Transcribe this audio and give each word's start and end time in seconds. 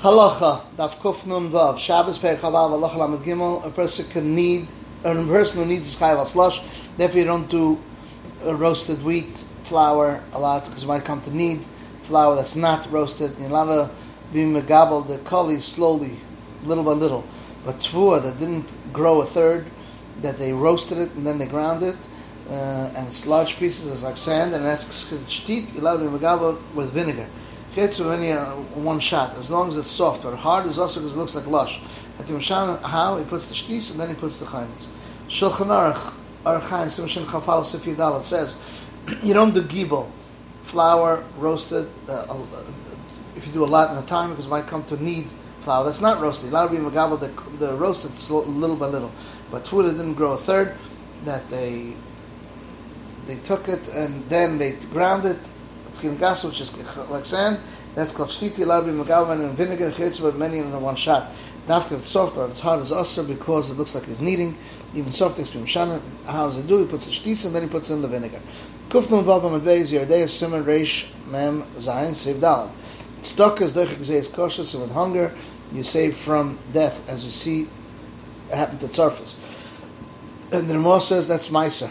Halacha, 0.00 0.62
Daf 0.76 0.94
Kuf 0.98 1.26
Nun 1.26 1.50
Vav, 1.50 1.76
Shabbos 1.76 2.18
Per 2.18 2.36
Chalav, 2.36 2.70
Halacha 2.70 2.98
Lamed 2.98 3.24
Gimel, 3.24 3.66
a 3.66 3.70
person 3.70 4.08
can 4.08 4.32
need, 4.32 4.68
a 5.02 5.12
person 5.12 5.58
who 5.58 5.64
needs 5.64 5.92
a 5.92 5.98
Chayav 5.98 6.24
slush, 6.28 6.62
therefore 6.96 7.18
you 7.18 7.24
don't 7.24 7.50
do 7.50 7.82
roasted 8.44 9.02
wheat 9.02 9.44
flour 9.64 10.22
a 10.32 10.38
lot, 10.38 10.64
because 10.66 10.82
you 10.82 10.88
might 10.88 11.04
come 11.04 11.20
to 11.22 11.34
need 11.34 11.60
flour 12.04 12.36
that's 12.36 12.54
not 12.54 12.88
roasted. 12.92 13.36
You're 13.40 13.48
allowed 13.48 13.88
to 13.88 13.90
be 14.32 14.44
the 14.44 15.20
kali 15.24 15.60
slowly, 15.60 16.16
little 16.62 16.84
by 16.84 16.92
little. 16.92 17.26
But 17.64 17.78
tvua 17.78 18.22
that 18.22 18.38
didn't 18.38 18.70
grow 18.92 19.20
a 19.20 19.26
third, 19.26 19.66
that 20.22 20.38
they 20.38 20.52
roasted 20.52 20.98
it 20.98 21.10
and 21.14 21.26
then 21.26 21.38
they 21.38 21.46
ground 21.46 21.82
it, 21.82 21.96
uh, 22.48 22.92
and 22.94 23.08
it's 23.08 23.26
large 23.26 23.56
pieces, 23.56 23.90
it's 23.90 24.02
like 24.02 24.16
sand, 24.16 24.54
and 24.54 24.64
that's 24.64 24.84
shtit, 25.12 25.74
you're 25.74 25.82
allowed 25.82 25.96
to 25.96 26.08
be 26.08 26.76
with 26.76 26.92
vinegar. 26.92 27.26
Chetzu 27.74 28.12
any 28.12 28.32
uh, 28.32 28.54
one 28.74 29.00
shot, 29.00 29.36
as 29.36 29.50
long 29.50 29.68
as 29.68 29.76
it's 29.76 29.90
soft, 29.90 30.22
but 30.22 30.34
hard 30.34 30.66
is 30.66 30.78
also 30.78 31.00
because 31.00 31.14
it 31.14 31.18
looks 31.18 31.34
like 31.34 31.46
lush. 31.46 31.80
At 32.18 32.26
the 32.26 32.34
Mishan, 32.34 32.82
how 32.82 33.16
he 33.18 33.24
puts 33.24 33.46
the 33.46 33.54
shtis 33.54 33.90
and 33.92 34.00
then 34.00 34.08
he 34.08 34.14
puts 34.14 34.38
the 34.38 34.46
chametz. 34.46 34.86
Shulchan 35.28 35.68
Aruch, 35.68 36.14
Archaim, 36.44 36.86
Simashin 36.86 37.24
Chafal 37.24 37.64
Sif 37.64 37.82
Yadal, 37.84 38.20
it 38.20 38.24
says, 38.24 38.56
you 39.22 39.34
don't 39.34 39.54
do 39.54 39.62
gibel, 39.62 40.10
flour 40.62 41.24
roasted, 41.36 41.88
uh, 42.08 42.12
uh, 42.12 42.64
if 43.36 43.46
you 43.46 43.52
do 43.52 43.64
a 43.64 43.66
lot 43.66 43.90
in 43.92 44.02
a 44.02 44.06
time, 44.06 44.30
because 44.30 44.46
it 44.46 44.48
might 44.48 44.66
come 44.66 44.84
to 44.84 45.02
need 45.02 45.28
flour. 45.60 45.84
That's 45.84 46.00
not 46.00 46.20
roasted. 46.20 46.50
A 46.50 46.52
lot 46.52 46.64
of 46.64 46.70
people 46.70 46.90
magabel 46.90 47.20
the, 47.20 47.64
the 47.64 47.74
roasted 47.74 48.10
little 48.30 48.76
by 48.76 48.86
little. 48.86 49.12
But 49.50 49.64
tvua 49.64 49.90
didn't 49.90 50.14
grow 50.14 50.32
a 50.32 50.38
third, 50.38 50.76
that 51.24 51.48
they 51.50 51.94
they 53.26 53.36
took 53.36 53.68
it 53.68 53.86
and 53.88 54.28
then 54.30 54.58
they 54.58 54.72
ground 54.92 55.26
it 55.26 55.38
which 56.02 56.60
is 56.60 56.72
like 57.10 57.26
sand. 57.26 57.60
That's 57.94 58.12
called 58.12 58.28
shtiti, 58.30 58.58
larbi, 58.58 59.04
megalvan, 59.04 59.44
and 59.44 59.56
vinegar, 59.56 59.90
chitz, 59.90 60.20
but 60.20 60.36
many 60.36 60.58
in 60.58 60.70
the 60.70 60.78
one 60.78 60.96
shot. 60.96 61.32
Dafka, 61.66 62.00
soft, 62.00 62.36
but 62.36 62.50
it's 62.50 62.60
hard 62.60 62.80
as 62.80 62.90
usr 62.90 63.26
because 63.26 63.70
it 63.70 63.74
looks 63.74 63.94
like 63.94 64.06
it's 64.08 64.20
kneading. 64.20 64.56
Even 64.94 65.12
soft 65.12 65.36
from 65.36 65.66
shana. 65.66 66.00
How 66.24 66.48
does 66.48 66.58
it 66.58 66.66
do? 66.66 66.78
He 66.78 66.86
puts 66.86 67.06
the 67.06 67.12
shtis 67.12 67.44
and 67.44 67.54
then 67.54 67.62
he 67.62 67.68
puts 67.68 67.90
in 67.90 68.02
the 68.02 68.08
vinegar. 68.08 68.40
Kufnum 68.88 69.24
vavam 69.24 69.60
adbeis, 69.60 69.88
yardei, 69.88 70.28
simon, 70.28 70.64
reish, 70.64 71.08
mem, 71.26 71.62
zayin, 71.76 72.14
save 72.14 72.36
dalad. 72.36 72.70
Stock 73.22 73.60
is 73.60 73.72
doichik 73.72 74.08
is 74.08 74.28
cautious, 74.28 74.72
and 74.74 74.82
with 74.82 74.92
hunger, 74.92 75.36
you 75.72 75.82
save 75.82 76.16
from 76.16 76.58
death, 76.72 77.06
as 77.08 77.24
you 77.24 77.30
see 77.30 77.68
happen 78.50 78.78
to 78.78 78.86
Tzarfas. 78.86 79.34
And 80.52 80.70
the 80.70 80.74
Ramah 80.74 81.00
says 81.00 81.28
that's 81.28 81.48
Maisa 81.48 81.90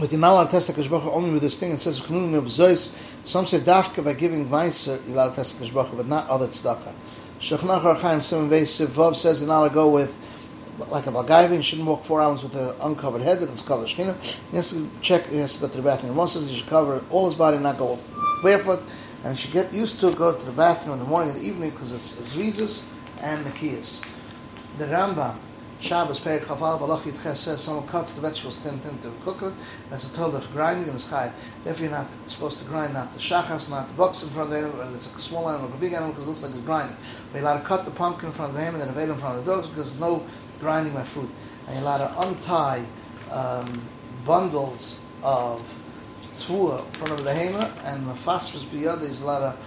with 0.00 0.10
the 0.10 0.16
Malal 0.16 0.50
test 0.50 0.74
Baruch 0.74 1.04
only 1.06 1.30
with 1.30 1.42
this 1.42 1.56
thing. 1.56 1.72
It 1.72 1.80
says 1.80 1.98
Some 1.98 3.46
say 3.46 3.58
dafka 3.58 4.02
by 4.02 4.14
giving 4.14 4.48
meiser 4.48 5.06
you 5.06 5.14
allowed 5.14 5.30
to 5.30 5.36
test 5.36 5.60
Baruch 5.74 5.96
but 5.96 6.06
not 6.06 6.28
other 6.28 6.48
tzedakah. 6.48 6.94
Shechnach 7.40 7.82
Archaim 7.82 8.22
Simon 8.22 8.50
Beis 8.50 8.84
Vav 8.86 9.14
says 9.14 9.40
you're 9.40 9.48
not 9.48 9.68
to 9.68 9.74
go 9.74 9.88
with 9.90 10.16
like 10.88 11.06
a 11.06 11.12
Balgaiva, 11.12 11.54
you 11.56 11.62
shouldn't 11.62 11.86
walk 11.86 12.04
four 12.04 12.22
hours 12.22 12.42
with 12.42 12.56
an 12.56 12.74
uncovered 12.80 13.20
head 13.20 13.40
that 13.40 13.50
is 13.50 13.60
covered 13.60 13.86
Shechina. 13.86 14.18
He 14.50 14.56
has 14.56 14.70
to 14.70 14.88
check, 15.02 15.26
he 15.26 15.36
has 15.36 15.52
to 15.54 15.60
go 15.60 15.68
to 15.68 15.76
the 15.76 15.82
bathroom. 15.82 16.16
One 16.16 16.28
says 16.28 16.48
he 16.48 16.56
should 16.56 16.68
cover 16.68 17.04
all 17.10 17.26
his 17.26 17.34
body, 17.34 17.58
not 17.58 17.76
go 17.76 17.98
barefoot, 18.42 18.82
and 19.22 19.36
he 19.36 19.42
should 19.42 19.52
get 19.52 19.72
used 19.74 20.00
to 20.00 20.12
go 20.14 20.34
to 20.34 20.44
the 20.44 20.52
bathroom 20.52 20.94
in 20.94 21.00
the 21.00 21.04
morning 21.04 21.34
and 21.34 21.40
the 21.40 21.46
evening 21.46 21.70
because 21.70 21.92
it's 21.92 22.34
Zrizas 22.34 22.86
and 23.20 23.44
the 23.44 23.50
Kiyas. 23.50 24.08
The 24.78 24.86
Rambam 24.86 25.36
Shabbos 25.80 26.20
Perik 26.20 26.42
Chaval 26.42 26.78
Balach 26.78 27.00
Yitches 27.02 27.38
says 27.38 27.62
someone 27.62 27.86
cuts 27.86 28.12
the 28.12 28.20
vegetables 28.20 28.58
thin 28.58 28.78
thin 28.80 28.98
to 28.98 29.10
cook 29.24 29.40
it. 29.40 29.54
That's 29.88 30.04
a 30.04 30.14
total 30.14 30.36
of 30.36 30.52
grinding 30.52 30.86
in 30.86 30.92
the 30.92 31.00
sky. 31.00 31.32
If 31.64 31.80
you're 31.80 31.90
not 31.90 32.06
supposed 32.26 32.58
to 32.58 32.66
grind, 32.66 32.92
not 32.92 33.14
the 33.14 33.18
shachas, 33.18 33.70
not 33.70 33.88
the 33.88 33.94
bucks 33.94 34.22
in 34.22 34.28
front 34.28 34.52
of 34.52 34.62
him, 34.62 34.78
and 34.78 34.94
it's 34.94 35.06
a 35.06 35.18
small 35.18 35.48
animal 35.48 35.70
or 35.70 35.74
a 35.74 35.78
big 35.78 35.94
animal 35.94 36.10
because 36.10 36.26
it 36.26 36.28
looks 36.28 36.42
like 36.42 36.52
it's 36.52 36.60
grinding. 36.60 36.96
But 37.32 37.38
you're 37.38 37.48
allowed 37.48 37.60
to 37.62 37.66
cut 37.66 37.86
the 37.86 37.90
pumpkin 37.92 38.28
in 38.28 38.34
front 38.34 38.54
of 38.54 38.60
him 38.60 38.74
and 38.74 38.82
then 38.82 38.90
avail 38.90 39.10
in 39.10 39.18
front 39.18 39.38
of 39.38 39.44
the 39.46 39.52
dogs 39.52 39.68
because 39.68 39.86
there's 39.86 40.00
no 40.00 40.26
grinding 40.60 40.92
my 40.92 41.02
fruit. 41.02 41.30
And 41.66 41.76
you're 41.76 41.82
allowed 41.82 42.08
to 42.08 42.20
untie 42.28 42.84
um, 43.30 43.82
bundles 44.26 45.00
of 45.22 45.62
tvua 46.36 46.84
in 46.84 46.92
front 46.92 47.12
of 47.12 47.24
the 47.24 47.30
hema 47.30 47.72
and 47.84 48.06
the 48.06 48.14
phosphorus 48.14 48.64
biyad 48.64 49.00
is 49.00 49.22
allowed 49.22 49.52
to 49.52 49.58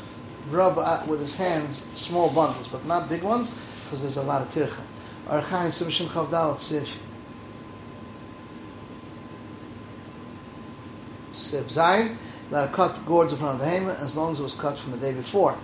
rub 0.52 1.08
with 1.08 1.22
his 1.22 1.36
hands 1.36 1.88
small 1.96 2.30
bundles, 2.30 2.68
but 2.68 2.86
not 2.86 3.10
big 3.10 3.24
ones 3.24 3.52
because 3.84 4.02
there's 4.04 4.18
a 4.18 4.24
lot 4.24 4.44
of 4.44 4.54
tircha. 4.54 4.82
Archaim 5.28 5.70
Simshim 5.70 6.08
Chavdal 6.08 6.60
Sif 6.60 7.02
Sif 11.32 11.68
Zayin 11.68 12.18
that 12.52 12.74
cut 12.74 13.06
gourds 13.06 13.32
in 13.32 13.40
front 13.40 13.60
of 13.62 13.66
the 13.66 13.72
Hema 13.72 14.00
as 14.02 14.16
long 14.18 14.34
as 14.34 14.40
it 14.40 14.44
was 14.44 14.54
cut 14.54 14.78
from 14.78 14.92
the 14.92 14.98
day 14.98 15.14
before. 15.14 15.58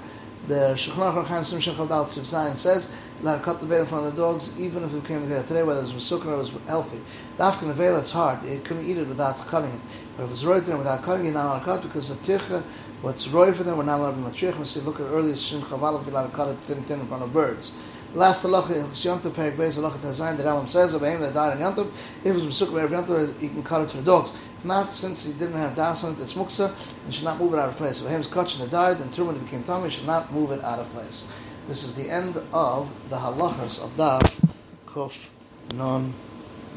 The 0.47 0.75
Shechnach 0.75 1.25
Archaim 1.25 1.41
Simshim 1.41 1.73
Chavdal 1.73 2.09
Sif 2.09 2.23
Zayin 2.23 2.55
says 2.55 2.89
that 3.21 3.43
cut 3.43 3.59
the 3.59 3.67
veil 3.67 3.81
in 3.81 3.87
front 3.87 4.05
of 4.05 4.15
the 4.15 4.21
dogs 4.21 4.57
even 4.57 4.81
if 4.83 4.93
it 4.93 5.03
came 5.03 5.27
the 5.27 5.43
today 5.43 5.63
whether 5.63 5.81
it 5.81 5.93
was 5.93 6.09
sukkah 6.09 6.27
or 6.27 6.33
it 6.35 6.37
was 6.37 6.51
healthy. 6.65 7.01
Afghan 7.37 7.67
the 7.67 7.73
veil 7.73 7.97
it's 7.97 8.11
hard. 8.11 8.41
You 8.45 8.61
couldn't 8.63 8.89
eat 8.89 8.97
it 8.97 9.07
without 9.07 9.37
cutting 9.47 9.71
it. 9.71 9.81
But 10.15 10.23
if 10.23 10.29
it 10.29 10.31
was 10.31 10.45
right 10.45 10.65
there 10.65 10.77
without 10.77 11.03
cutting 11.03 11.25
it, 11.25 11.31
not 11.31 11.45
allowed 11.45 11.59
to 11.59 11.65
cut 11.65 11.81
because 11.81 12.09
of 12.09 12.23
tircha 12.23 12.63
what's 13.01 13.27
right 13.27 13.53
for 13.53 13.63
them, 13.63 13.77
we're 13.77 13.83
not 13.83 13.99
allowed 13.99 14.11
to 14.11 14.17
matriach. 14.17 14.57
We 14.57 14.65
see, 14.65 14.79
look 14.81 15.01
at 15.01 15.07
earlier 15.07 15.35
Shim 15.35 15.61
Chaval, 15.61 15.99
if 15.99 16.07
you're 16.07 16.15
allowed 16.15 16.27
to 16.27 16.35
cut 16.35 16.49
it 16.49 16.57
thin, 16.59 16.83
thin 16.83 17.01
in 17.01 17.07
front 17.07 17.23
of 17.23 17.33
birds. 17.33 17.71
Last 18.13 18.43
halacha 18.43 18.71
in 18.71 18.85
Yontav 18.85 19.31
Perik 19.31 19.55
Beis 19.55 19.77
halacha 19.77 19.99
Tazayin 19.99 20.37
the 20.37 20.43
Rambam 20.43 20.67
says 20.67 20.95
of 20.95 21.03
him 21.03 21.21
that 21.21 21.33
died 21.33 21.57
in 21.57 21.63
Yontav 21.63 21.91
if 22.23 22.25
it 22.25 22.33
was 22.33 22.43
Mesuk 22.43 22.73
Meir 22.73 22.87
Yontav 22.87 23.39
he 23.39 23.49
can 23.49 23.61
cut 23.61 23.83
it 23.83 23.91
for 23.91 23.97
the 23.97 24.03
dogs. 24.03 24.31
If 24.57 24.65
not, 24.65 24.91
since 24.91 25.25
he 25.25 25.33
didn't 25.33 25.53
have 25.53 25.75
das 25.75 26.03
on 26.03 26.13
it, 26.13 26.19
it's 26.19 26.33
muksa 26.33 26.73
and 27.05 27.13
should 27.13 27.23
not 27.23 27.37
move 27.39 27.53
it 27.53 27.59
out 27.59 27.69
of 27.69 27.77
place. 27.77 28.01
If 28.01 28.09
him's 28.09 28.27
kachin 28.27 28.59
that 28.59 28.71
died 28.71 28.99
and 28.99 29.11
Truma 29.13 29.33
that 29.33 29.43
became 29.43 29.63
tummy 29.63 29.91
should 29.91 30.07
not 30.07 30.33
move 30.33 30.51
it 30.51 30.63
out 30.63 30.79
of 30.79 30.89
place. 30.89 31.27
This 31.67 31.83
is 31.83 31.93
the 31.93 32.09
end 32.09 32.35
of 32.51 32.91
the 33.09 33.17
halachas 33.17 33.81
of 33.81 33.93
Daf 33.93 34.43
Kuf 34.87 35.27
Nun 35.75 36.15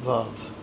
Vav. 0.02 0.61